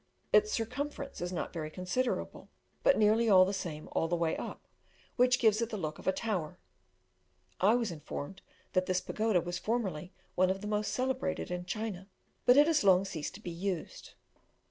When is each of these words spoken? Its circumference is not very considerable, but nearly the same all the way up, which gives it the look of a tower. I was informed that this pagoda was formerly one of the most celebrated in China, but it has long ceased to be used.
Its 0.33 0.51
circumference 0.51 1.21
is 1.21 1.31
not 1.31 1.53
very 1.53 1.69
considerable, 1.69 2.49
but 2.81 2.97
nearly 2.97 3.27
the 3.29 3.51
same 3.53 3.87
all 3.91 4.07
the 4.07 4.15
way 4.15 4.35
up, 4.35 4.65
which 5.15 5.37
gives 5.37 5.61
it 5.61 5.69
the 5.69 5.77
look 5.77 5.99
of 5.99 6.07
a 6.07 6.11
tower. 6.11 6.57
I 7.59 7.75
was 7.75 7.91
informed 7.91 8.41
that 8.73 8.87
this 8.87 8.99
pagoda 8.99 9.41
was 9.41 9.59
formerly 9.59 10.11
one 10.33 10.49
of 10.49 10.61
the 10.61 10.67
most 10.67 10.91
celebrated 10.91 11.51
in 11.51 11.65
China, 11.65 12.09
but 12.47 12.57
it 12.57 12.65
has 12.65 12.83
long 12.83 13.05
ceased 13.05 13.35
to 13.35 13.41
be 13.41 13.51
used. 13.51 14.13